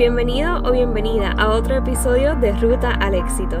[0.00, 3.56] Bienvenido o bienvenida a otro episodio de Ruta al Éxito.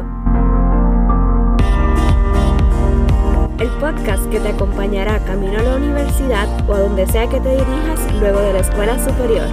[3.58, 7.50] El podcast que te acompañará camino a la universidad o a donde sea que te
[7.50, 9.48] dirijas luego de la escuela superior.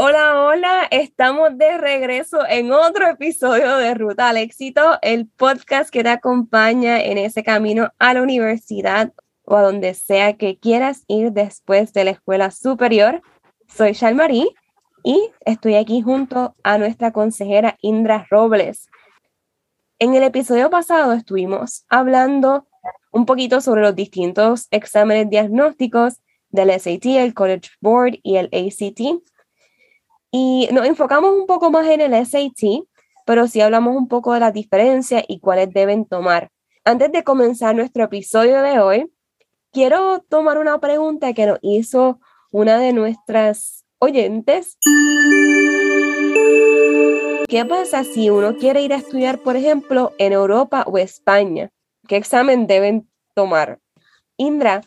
[0.00, 6.02] Hola, hola, estamos de regreso en otro episodio de Ruta al Éxito, el podcast que
[6.02, 9.12] te acompaña en ese camino a la universidad
[9.48, 13.22] o a donde sea que quieras ir después de la escuela superior.
[13.66, 14.54] Soy Shalmarí
[15.02, 18.88] y estoy aquí junto a nuestra consejera Indra Robles.
[19.98, 22.66] En el episodio pasado estuvimos hablando
[23.10, 29.22] un poquito sobre los distintos exámenes diagnósticos del SAT, el College Board y el ACT
[30.30, 32.84] y nos enfocamos un poco más en el SAT,
[33.24, 36.50] pero sí hablamos un poco de las diferencias y cuáles deben tomar.
[36.84, 39.10] Antes de comenzar nuestro episodio de hoy,
[39.72, 44.78] quiero tomar una pregunta que nos hizo una de nuestras oyentes.
[47.48, 51.70] ¿Qué pasa si uno quiere ir a estudiar, por ejemplo, en Europa o España?
[52.06, 53.80] ¿Qué examen deben tomar?
[54.36, 54.82] Indra,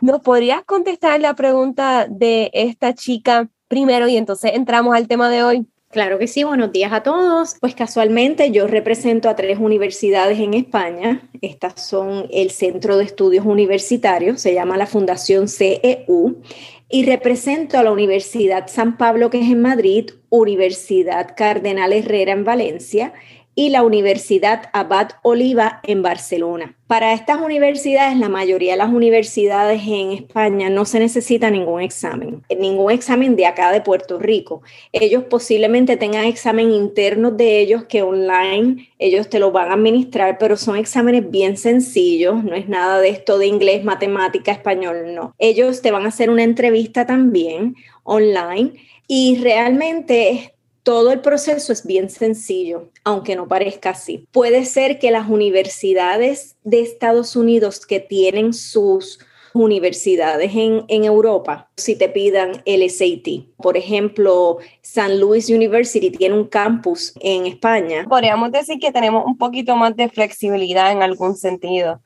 [0.00, 5.44] ¿nos podrías contestar la pregunta de esta chica primero y entonces entramos al tema de
[5.44, 5.66] hoy.
[5.90, 7.56] Claro que sí, buenos días a todos.
[7.60, 11.28] Pues casualmente yo represento a tres universidades en España.
[11.40, 16.42] Estas son el Centro de Estudios Universitarios, se llama la Fundación CEU,
[16.88, 22.44] y represento a la Universidad San Pablo, que es en Madrid, Universidad Cardenal Herrera en
[22.44, 23.12] Valencia
[23.60, 26.78] y la Universidad Abad Oliva en Barcelona.
[26.86, 32.42] Para estas universidades, la mayoría de las universidades en España no se necesita ningún examen,
[32.58, 34.62] ningún examen de acá de Puerto Rico.
[34.92, 40.38] Ellos posiblemente tengan examen internos de ellos que online ellos te lo van a administrar,
[40.38, 45.34] pero son exámenes bien sencillos, no es nada de esto de inglés, matemática, español, no.
[45.38, 48.72] Ellos te van a hacer una entrevista también online
[49.06, 54.26] y realmente todo el proceso es bien sencillo, aunque no parezca así.
[54.32, 59.18] Puede ser que las universidades de Estados Unidos que tienen sus
[59.52, 63.56] universidades en, Europa, si te pidan el SAT.
[63.56, 68.06] Por ejemplo, San Luis University tiene un campus en España.
[68.08, 72.00] Podríamos decir que tenemos un poquito más de flexibilidad en algún sentido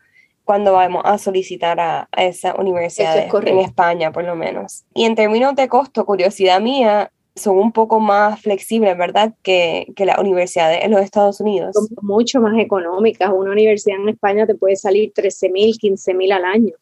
[0.44, 4.84] cuando vamos a solicitar a, esa universidad en España, por lo menos.
[4.94, 9.34] Y en términos de costo, curiosidad mía, son un poco más flexibles, ¿verdad?
[9.42, 11.74] Que, que las universidades en los Estados Unidos.
[11.74, 13.30] Son mucho más económicas.
[13.34, 16.74] Una universidad en España te puede salir 13 mil, 15 mil al año.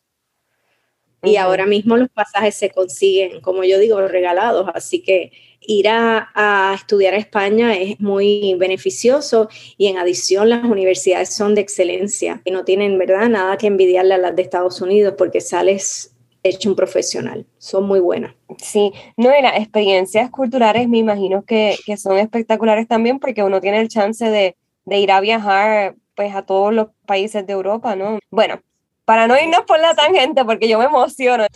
[1.25, 4.69] Y ahora mismo los pasajes se consiguen, como yo digo, regalados.
[4.75, 5.31] Así que
[5.61, 9.49] ir a, a, estudiar a España es muy beneficioso
[9.79, 14.15] y en adición las universidades son de excelencia y no tienen, ¿verdad?, nada que envidiarle
[14.15, 16.12] a las de Estados Unidos porque sales
[16.43, 17.47] hecho un profesional.
[17.59, 18.35] Son muy buenas.
[18.59, 23.61] Sí, no, y las experiencias culturales me imagino que, que son espectaculares también porque uno
[23.61, 27.97] tiene el chance de, de, ir a viajar pues a todos los países de Europa,
[27.97, 28.19] ¿no?
[28.31, 28.61] Bueno,
[29.05, 31.47] para no irnos por la tangente porque yo me emociono.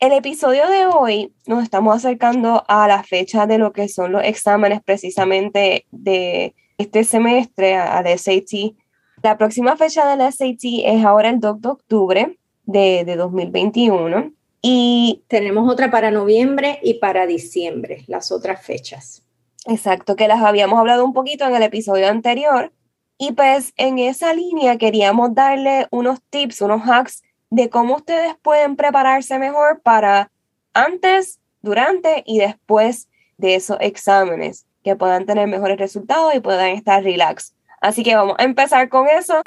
[0.00, 4.24] El episodio de hoy nos estamos acercando a la fecha de lo que son los
[4.24, 8.74] exámenes precisamente de este semestre al SAT.
[9.22, 14.32] La próxima fecha del SAT es ahora el 2 de octubre de, de 2021.
[14.60, 19.22] Y tenemos otra para noviembre y para diciembre, las otras fechas.
[19.66, 22.72] Exacto, que las habíamos hablado un poquito en el episodio anterior.
[23.18, 28.76] Y pues en esa línea queríamos darle unos tips, unos hacks de cómo ustedes pueden
[28.76, 30.32] prepararse mejor para
[30.74, 37.02] antes, durante y después de esos exámenes, que puedan tener mejores resultados y puedan estar
[37.02, 37.54] relax.
[37.80, 39.42] Así que vamos a empezar con eso.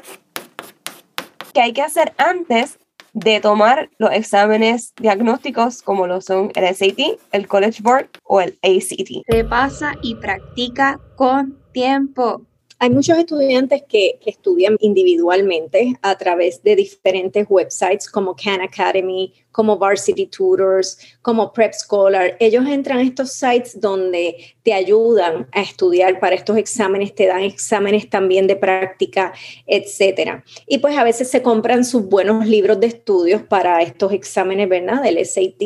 [1.54, 2.80] ¿Qué hay que hacer antes
[3.16, 8.60] de tomar los exámenes diagnósticos como lo son el SAT, el College Board o el
[8.62, 9.24] ACT.
[9.28, 12.46] Repasa y practica con tiempo.
[12.78, 19.78] Hay muchos estudiantes que, estudian individualmente a través de diferentes websites como Khan Academy, como
[19.78, 22.36] Varsity Tutors, como Prep Scholar.
[22.40, 27.44] Ellos entran a estos sites donde te ayudan a estudiar para estos exámenes, te dan
[27.44, 29.34] exámenes también de práctica,
[29.66, 30.44] etcétera.
[30.68, 35.02] Y pues a veces se compran sus buenos libros de estudios para estos exámenes, ¿verdad?
[35.02, 35.62] Del SAT,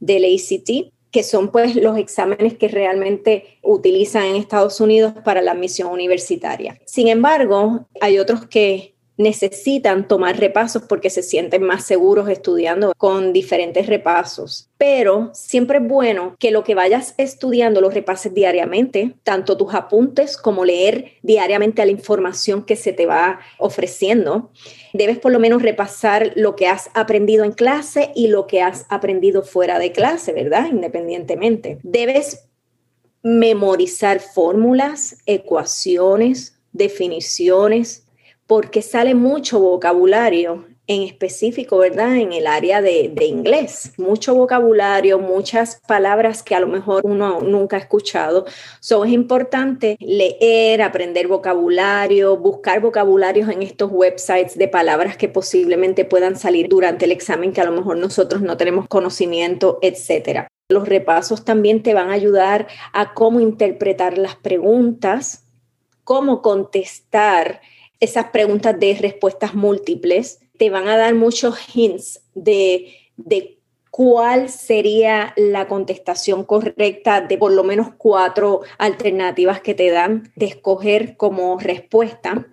[0.00, 5.52] del ACT que son pues los exámenes que realmente utilizan en Estados Unidos para la
[5.52, 6.78] admisión universitaria.
[6.84, 13.32] Sin embargo, hay otros que necesitan tomar repasos porque se sienten más seguros estudiando con
[13.32, 14.70] diferentes repasos.
[14.78, 20.36] Pero siempre es bueno que lo que vayas estudiando lo repases diariamente, tanto tus apuntes
[20.36, 24.52] como leer diariamente a la información que se te va ofreciendo.
[24.92, 28.86] Debes por lo menos repasar lo que has aprendido en clase y lo que has
[28.88, 30.68] aprendido fuera de clase, ¿verdad?
[30.70, 31.78] Independientemente.
[31.82, 32.44] Debes
[33.24, 38.04] memorizar fórmulas, ecuaciones, definiciones,
[38.48, 42.16] porque sale mucho vocabulario en específico, ¿verdad?
[42.16, 43.92] En el área de, inglés.
[43.98, 48.46] Mucho vocabulario, muchas palabras que a lo mejor uno nunca ha escuchado.
[48.80, 56.06] So, es importante leer, aprender vocabulario, buscar vocabularios en estos websites de palabras que posiblemente
[56.06, 60.48] puedan salir durante el examen que a lo mejor nosotros no tenemos conocimiento, etcétera.
[60.70, 65.44] Los repasos también te van a ayudar a cómo interpretar las preguntas,
[66.02, 67.60] cómo contestar
[68.00, 73.58] esas preguntas de respuestas múltiples te van a dar muchos hints de, de
[73.90, 80.46] cuál sería la contestación correcta de por lo menos cuatro alternativas que te dan de
[80.46, 82.46] escoger como respuesta.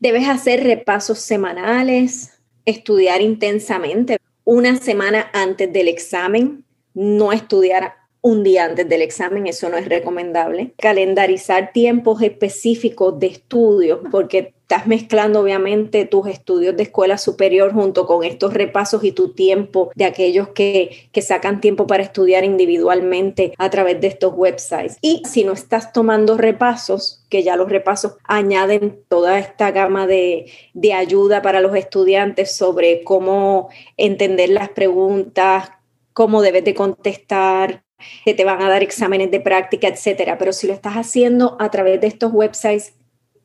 [0.00, 8.64] Debes hacer repasos semanales, estudiar intensamente una semana antes del examen, no estudiar un día
[8.64, 10.72] antes del examen, eso no es recomendable.
[10.78, 18.06] Calendarizar tiempos específicos de estudio, porque estás mezclando obviamente tus estudios de escuela superior junto
[18.06, 23.52] con estos repasos y tu tiempo de aquellos que, que sacan tiempo para estudiar individualmente
[23.58, 24.96] a través de estos websites.
[25.02, 30.50] Y si no estás tomando repasos, que ya los repasos añaden toda esta gama de,
[30.72, 33.68] de ayuda para los estudiantes sobre cómo
[33.98, 35.72] entender las preguntas,
[36.14, 37.84] cómo debes de contestar,
[38.24, 40.38] que te van a dar exámenes de práctica, etcétera.
[40.38, 42.94] Pero si lo estás haciendo a través de estos websites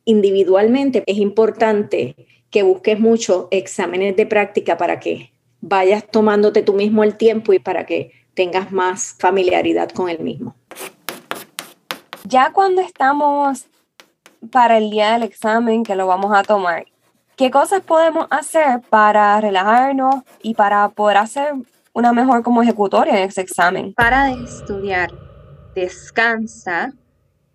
[0.05, 2.15] individualmente, es importante
[2.49, 5.31] que busques mucho exámenes de práctica para que
[5.61, 10.55] vayas tomándote tú mismo el tiempo y para que tengas más familiaridad con el mismo.
[12.23, 13.65] Ya cuando estamos
[14.51, 16.85] para el día del examen que lo vamos a tomar,
[17.35, 21.53] ¿qué cosas podemos hacer para relajarnos y para poder hacer
[21.93, 23.93] una mejor como ejecutoria en ese examen.
[23.93, 25.11] Para estudiar,
[25.75, 26.93] descansa,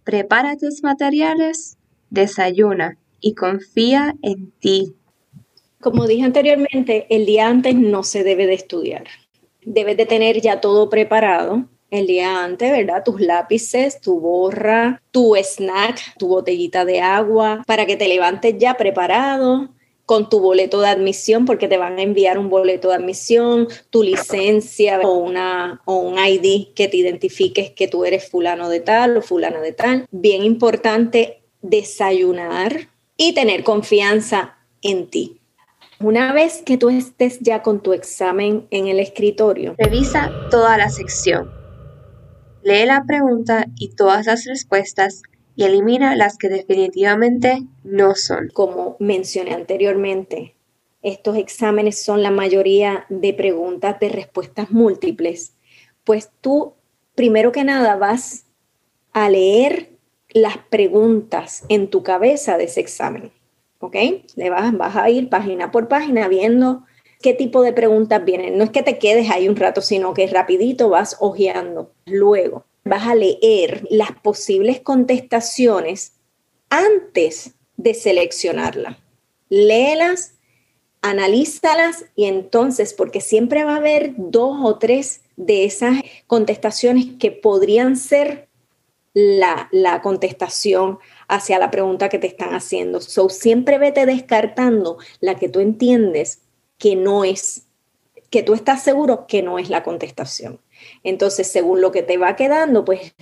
[0.04, 1.78] prepara tus materiales,
[2.10, 4.94] desayuna y confía en ti.
[5.80, 9.04] Como dije anteriormente, el día antes no se debe de estudiar.
[9.64, 13.02] Debes de tener ya todo preparado el día antes, ¿verdad?
[13.04, 18.76] Tus lápices, tu borra, tu snack, tu botellita de agua, para que te levantes ya
[18.76, 19.70] preparado,
[20.06, 24.02] con tu boleto de admisión, porque te van a enviar un boleto de admisión, tu
[24.02, 29.16] licencia o, una, o un ID que te identifiques que tú eres fulano de tal
[29.16, 30.06] o fulana de tal.
[30.10, 35.40] Bien importante desayunar y tener confianza en ti.
[35.98, 40.90] Una vez que tú estés ya con tu examen en el escritorio, revisa toda la
[40.90, 41.50] sección.
[42.62, 45.22] Lee la pregunta y todas las respuestas
[45.56, 48.48] y elimina las que definitivamente no son.
[48.52, 50.56] Como mencioné anteriormente,
[51.02, 55.54] estos exámenes son la mayoría de preguntas de respuestas múltiples,
[56.02, 56.74] pues tú
[57.14, 58.46] primero que nada vas
[59.12, 59.93] a leer
[60.34, 63.32] las preguntas en tu cabeza de ese examen,
[63.78, 63.96] ¿ok?
[64.34, 66.82] Le vas, a ir página por página viendo
[67.22, 68.58] qué tipo de preguntas vienen.
[68.58, 71.92] No es que te quedes ahí un rato, sino que rapidito vas hojeando.
[72.04, 76.14] Luego, vas a leer las posibles contestaciones
[76.68, 78.98] antes de seleccionarla.
[79.48, 80.34] Léelas,
[81.00, 87.30] analízalas y entonces, porque siempre va a haber dos o tres de esas contestaciones que
[87.30, 88.43] podrían ser
[89.14, 93.00] la, la contestación hacia la pregunta que te están haciendo.
[93.00, 96.42] So, siempre vete descartando la que tú entiendes
[96.78, 97.66] que no es,
[98.28, 100.60] que tú estás seguro que no es la contestación.
[101.02, 103.14] Entonces, según lo que te va quedando, pues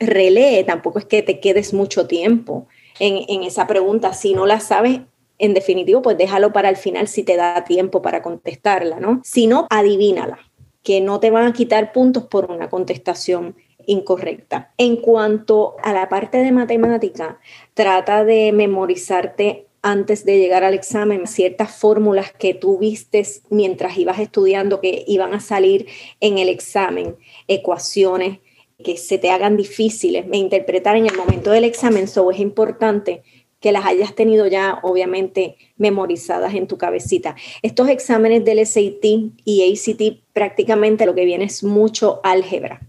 [0.00, 2.66] relee, tampoco es que te quedes mucho tiempo
[2.98, 4.12] en, esa pregunta.
[4.12, 5.00] Si no la sabes,
[5.38, 9.20] en definitivo, pues déjalo para el final si te da tiempo para contestarla, ¿no?
[9.22, 10.38] Si no, adivínala,
[10.82, 13.54] que no te van a quitar puntos por una contestación
[13.86, 14.72] incorrecta.
[14.78, 17.38] En cuanto a la parte de matemática,
[17.74, 24.18] trata de memorizarte antes de llegar al examen ciertas fórmulas que tú vistes mientras ibas
[24.18, 25.86] estudiando que iban a salir
[26.20, 27.16] en el examen,
[27.46, 28.40] ecuaciones
[28.84, 33.22] que se te hagan difíciles de interpretar en el momento del examen, so es importante
[33.60, 37.36] que las hayas tenido ya obviamente memorizadas en tu cabecita.
[37.62, 39.04] Estos exámenes del SAT
[39.44, 42.80] y ACT prácticamente lo que viene es mucho álgebra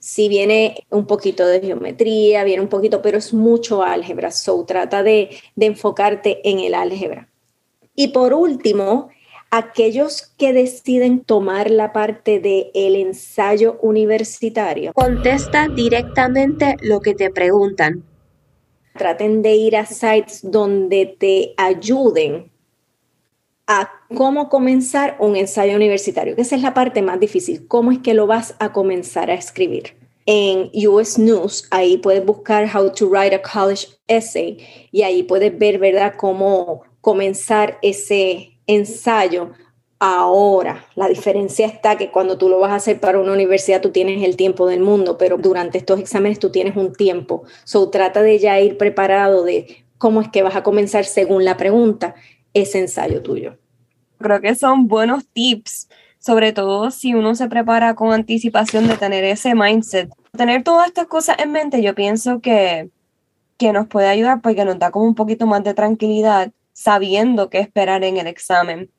[0.00, 4.30] si viene un poquito de geometría, viene un poquito, pero es mucho álgebra.
[4.30, 7.28] So trata de, enfocarte en el álgebra.
[7.94, 9.10] Y por último,
[9.50, 14.94] aquellos que deciden tomar la parte del el ensayo universitario.
[14.94, 18.02] Contesta directamente lo que te preguntan.
[18.96, 22.50] Traten de ir a sites donde te ayuden
[23.66, 27.66] a cómo comenzar un ensayo universitario, que esa es la parte más difícil.
[27.68, 29.96] ¿Cómo es que lo vas a comenzar a escribir?
[30.26, 34.58] En US News, ahí puedes buscar How to Write a College Essay
[34.92, 39.50] y ahí puedes ver, ¿verdad?, cómo comenzar ese ensayo
[39.98, 40.84] ahora.
[40.94, 44.22] La diferencia está que cuando tú lo vas a hacer para una universidad tú tienes
[44.24, 47.44] el tiempo del mundo, pero durante estos exámenes tú tienes un tiempo.
[47.64, 51.56] So trata de ya ir preparado de cómo es que vas a comenzar según la
[51.56, 52.14] pregunta
[52.54, 53.56] ese ensayo tuyo.
[54.20, 59.24] Creo que son buenos tips, sobre todo si uno se prepara con anticipación de tener
[59.24, 60.10] ese mindset.
[60.36, 62.90] Tener todas estas cosas en mente, yo pienso que,
[63.56, 67.60] que nos puede ayudar porque nos da como un poquito más de tranquilidad sabiendo qué
[67.60, 68.90] esperar en el examen.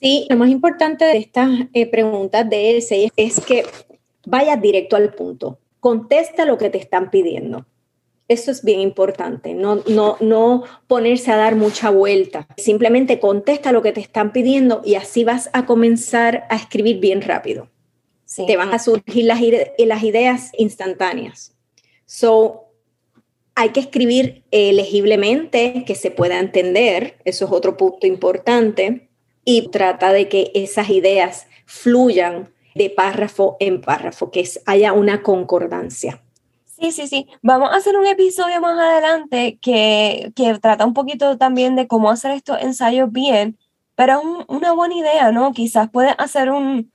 [0.00, 3.64] Sí, lo más importante de estas eh, preguntas de ese es que
[4.26, 5.58] vayas directo al punto.
[5.80, 7.64] Contesta lo que te están pidiendo.
[8.28, 12.46] Eso es bien importante, no, no, no ponerse a dar mucha vuelta.
[12.58, 17.22] Simplemente contesta lo que te están pidiendo y así vas a comenzar a escribir bien
[17.22, 17.70] rápido.
[18.46, 19.40] Te van a surgir las,
[19.78, 21.56] las ideas instantáneas.
[22.04, 22.68] So,
[23.54, 29.08] hay que escribir eh, legiblemente, que se pueda entender, eso es otro punto importante,
[29.44, 36.22] y trata de que esas ideas fluyan de párrafo en párrafo, que haya una concordancia.
[36.80, 37.26] Sí, sí, sí.
[37.42, 42.08] Vamos a hacer un episodio más adelante que, que trata un poquito también de cómo
[42.10, 43.58] hacer estos ensayos bien,
[43.96, 45.52] pero es una buena idea, ¿no?
[45.52, 46.92] Quizás puedes hacer un,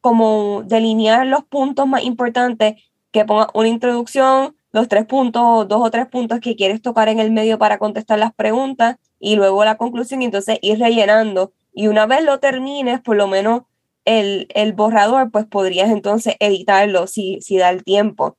[0.00, 2.76] como delinear los puntos más importantes,
[3.12, 7.20] que ponga una introducción, los tres puntos, dos o tres puntos que quieres tocar en
[7.20, 11.52] el medio para contestar las preguntas y luego la conclusión y entonces ir rellenando.
[11.72, 13.62] Y una vez lo termines, por lo menos
[14.04, 18.36] el, el borrador, pues podrías entonces editarlo si, si da el tiempo.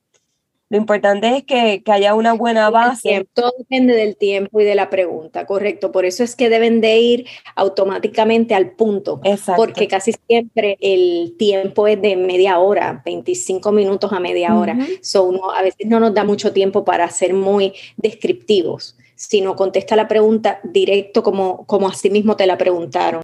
[0.70, 3.26] Lo importante es que, que, haya una buena base.
[3.32, 5.92] Todo depende del tiempo y de la pregunta, correcto.
[5.92, 9.20] Por eso es que deben de ir automáticamente al punto.
[9.24, 9.62] Exacto.
[9.62, 14.76] Porque casi siempre el tiempo es de media hora, 25 minutos a media hora.
[15.00, 20.06] so a veces no nos da mucho tiempo para ser muy descriptivos, sino contesta la
[20.06, 23.22] pregunta directo como, como así mismo te la preguntaron.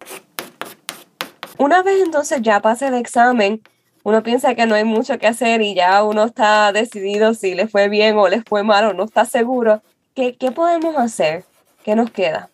[1.59, 3.61] Una vez entonces ya pase el examen,
[4.05, 7.67] uno piensa que no hay mucho que hacer y ya uno está decidido si le
[7.67, 9.81] fue bien o les fue mal o no está seguro.
[10.15, 11.45] ¿Qué, ¿Qué podemos hacer?
[11.85, 12.51] ¿Qué nos queda?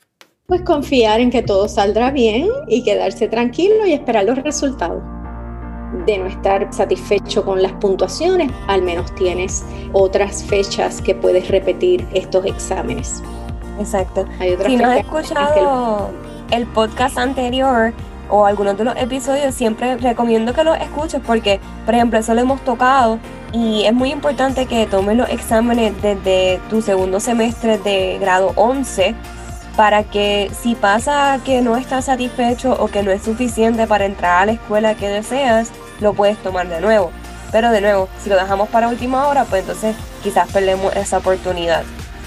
[0.47, 5.03] Pues confiar en que todo saldrá bien y quedarse tranquilo y esperar los resultados.
[6.07, 12.07] De no estar satisfecho con las puntuaciones, al menos tienes otras fechas que puedes repetir
[12.15, 13.25] estos exámenes.
[13.81, 14.25] Exacto.
[14.67, 16.11] si no has escuchado
[16.53, 17.93] el podcast anterior,
[18.31, 22.41] o algunos de los episodios, siempre recomiendo que los escuches porque, por ejemplo, eso lo
[22.41, 23.19] hemos tocado
[23.53, 29.15] y es muy importante que tomes los exámenes desde tu segundo semestre de grado 11
[29.77, 34.43] para que si pasa que no estás satisfecho o que no es suficiente para entrar
[34.43, 35.71] a la escuela que deseas,
[36.01, 37.11] lo puedes tomar de nuevo.
[37.53, 41.83] Pero de nuevo, si lo dejamos para última hora, pues entonces quizás perdemos esa oportunidad.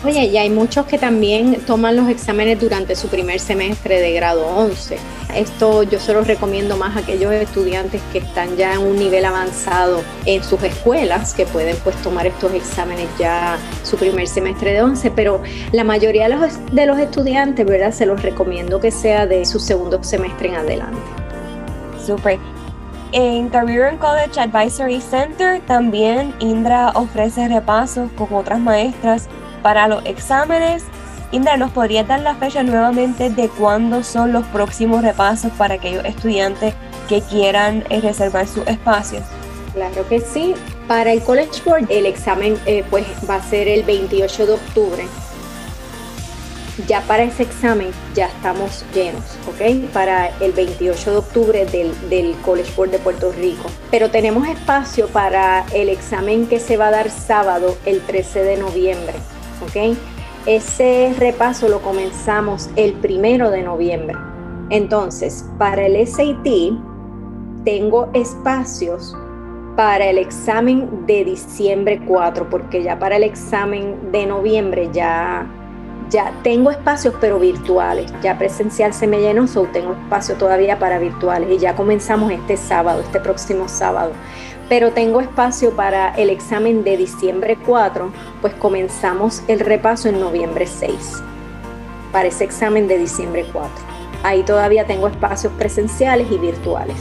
[0.06, 4.46] Oye, y hay muchos que también toman los exámenes durante su primer semestre de grado
[4.46, 4.98] 11.
[5.34, 9.24] Esto yo se lo recomiendo más a aquellos estudiantes que están ya en un nivel
[9.24, 14.82] avanzado en sus escuelas, que pueden pues tomar estos exámenes ya su primer semestre de
[14.82, 15.42] 11, pero
[15.72, 17.94] la mayoría de los, de los estudiantes, ¿verdad?
[17.94, 21.00] Se los recomiendo que sea de su segundo semestre en adelante.
[22.06, 22.38] Super.
[23.14, 29.30] En Career and College Advisory Center también Indra ofrece repasos con otras maestras
[29.64, 30.84] para los exámenes.
[31.32, 36.06] Indra, ¿nos podrías dar la fecha nuevamente de cuándo son los próximos repasos para aquellos
[36.06, 36.76] estudiantes
[37.10, 39.24] que quieran eh, reservar sus espacios?
[39.74, 40.54] Claro que sí.
[40.88, 45.04] Para el College Board el examen eh, pues va a ser el 28 de octubre.
[46.88, 49.92] Ya para ese examen ya estamos llenos, ¿ok?
[49.92, 53.70] Para el 28 de octubre del, del College Board de Puerto Rico.
[53.92, 58.58] Pero tenemos espacio para el examen que se va a dar sábado, el 13 de
[58.58, 59.14] noviembre.
[60.46, 64.18] Ese repaso lo comenzamos el primero de noviembre.
[64.70, 66.48] Entonces, para el SAT
[67.64, 69.16] tengo espacios
[69.76, 75.48] para el examen de diciembre 4, porque ya para el examen de noviembre ya,
[76.10, 78.14] ya tengo espacios, pero virtuales.
[78.22, 81.50] Ya presencial se me llenó, so tengo espacio todavía para virtuales.
[81.52, 84.12] Y ya comenzamos este sábado, este próximo sábado
[84.70, 88.12] pero tengo espacio para el examen de diciembre 4,
[88.44, 91.24] pues comenzamos el repaso en noviembre 6,
[92.12, 93.72] para ese examen de diciembre 4.
[94.22, 96.98] Ahí todavía tengo espacios presenciales y virtuales.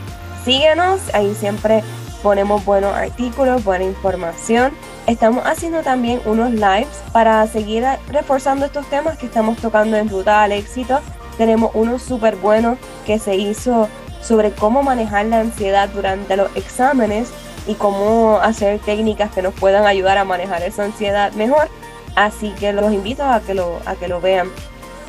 [0.43, 1.83] Síguenos, ahí siempre
[2.23, 4.71] ponemos buenos artículos, buena información.
[5.07, 10.43] Estamos haciendo también unos lives para seguir reforzando estos temas que estamos tocando en Ruta
[10.43, 10.99] al Éxito.
[11.37, 13.87] Tenemos uno súper bueno que se hizo
[14.21, 17.29] sobre cómo manejar la ansiedad durante los exámenes
[17.67, 21.69] y cómo hacer técnicas que nos puedan ayudar a manejar esa ansiedad mejor.
[22.17, 24.49] Así que los invito a que lo, a que lo vean.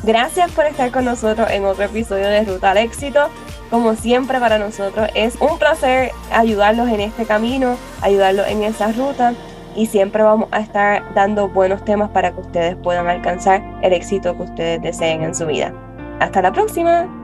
[0.03, 3.31] Gracias por estar con nosotros en otro episodio de Ruta al Éxito.
[3.71, 9.35] Como siempre para nosotros es un placer ayudarlos en este camino, ayudarlos en esa ruta
[9.75, 14.37] y siempre vamos a estar dando buenos temas para que ustedes puedan alcanzar el éxito
[14.37, 15.73] que ustedes deseen en su vida.
[16.21, 17.18] Hasta la próxima.